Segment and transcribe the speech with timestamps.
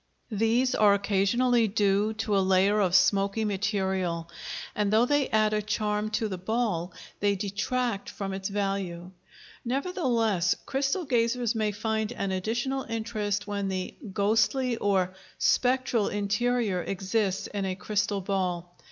[0.31, 4.31] These are occasionally due to a layer of smoky material,
[4.73, 9.11] and, though they add a charm to the ball, they detract from its value.
[9.63, 17.45] Nevertheless, crystal gazers may find an additional interest when the "ghostly" or "spectral" interior exists
[17.45, 18.73] in a crystal ball.